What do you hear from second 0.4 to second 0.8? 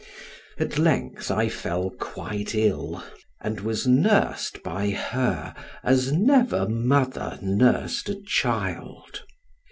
At